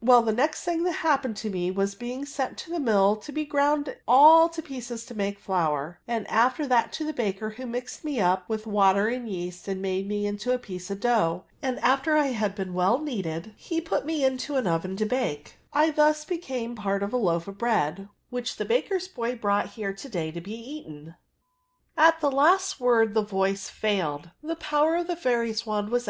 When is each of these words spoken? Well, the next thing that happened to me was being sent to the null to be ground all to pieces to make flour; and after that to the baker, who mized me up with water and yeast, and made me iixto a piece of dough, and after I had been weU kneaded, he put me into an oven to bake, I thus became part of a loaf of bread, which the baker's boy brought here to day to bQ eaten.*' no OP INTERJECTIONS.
Well, 0.00 0.22
the 0.22 0.32
next 0.32 0.64
thing 0.64 0.82
that 0.84 0.92
happened 0.92 1.36
to 1.36 1.50
me 1.50 1.70
was 1.70 1.94
being 1.94 2.24
sent 2.24 2.56
to 2.56 2.70
the 2.70 2.78
null 2.78 3.16
to 3.16 3.30
be 3.30 3.44
ground 3.44 3.94
all 4.08 4.48
to 4.48 4.62
pieces 4.62 5.04
to 5.04 5.14
make 5.14 5.38
flour; 5.38 6.00
and 6.08 6.26
after 6.28 6.66
that 6.66 6.90
to 6.94 7.04
the 7.04 7.12
baker, 7.12 7.50
who 7.50 7.66
mized 7.66 8.02
me 8.02 8.18
up 8.18 8.48
with 8.48 8.66
water 8.66 9.08
and 9.08 9.28
yeast, 9.28 9.68
and 9.68 9.82
made 9.82 10.08
me 10.08 10.24
iixto 10.24 10.54
a 10.54 10.58
piece 10.58 10.90
of 10.90 11.00
dough, 11.00 11.44
and 11.60 11.78
after 11.80 12.16
I 12.16 12.28
had 12.28 12.54
been 12.54 12.72
weU 12.72 13.02
kneaded, 13.02 13.52
he 13.58 13.78
put 13.78 14.06
me 14.06 14.24
into 14.24 14.56
an 14.56 14.66
oven 14.66 14.96
to 14.96 15.04
bake, 15.04 15.58
I 15.74 15.90
thus 15.90 16.24
became 16.24 16.74
part 16.74 17.02
of 17.02 17.12
a 17.12 17.18
loaf 17.18 17.46
of 17.46 17.58
bread, 17.58 18.08
which 18.30 18.56
the 18.56 18.64
baker's 18.64 19.06
boy 19.06 19.36
brought 19.36 19.72
here 19.76 19.92
to 19.92 20.08
day 20.08 20.30
to 20.30 20.40
bQ 20.40 20.48
eaten.*' 20.48 21.14
no 21.98 22.02
OP 22.02 22.24
INTERJECTIONS. 25.34 26.02